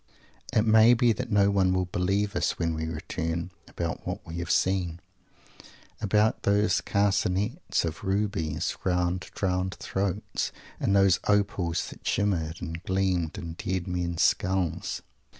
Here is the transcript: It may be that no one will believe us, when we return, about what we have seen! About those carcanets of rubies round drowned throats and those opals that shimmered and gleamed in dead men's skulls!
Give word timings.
It 0.51 0.65
may 0.65 0.95
be 0.95 1.13
that 1.13 1.29
no 1.31 1.51
one 1.51 1.73
will 1.75 1.85
believe 1.85 2.35
us, 2.35 2.57
when 2.57 2.73
we 2.73 2.87
return, 2.87 3.51
about 3.67 4.07
what 4.07 4.25
we 4.25 4.39
have 4.39 4.49
seen! 4.49 4.99
About 6.01 6.41
those 6.41 6.81
carcanets 6.81 7.85
of 7.85 8.03
rubies 8.03 8.75
round 8.83 9.29
drowned 9.35 9.75
throats 9.75 10.51
and 10.79 10.95
those 10.95 11.19
opals 11.27 11.87
that 11.91 12.07
shimmered 12.07 12.63
and 12.63 12.81
gleamed 12.83 13.37
in 13.37 13.53
dead 13.53 13.85
men's 13.87 14.23
skulls! 14.23 15.03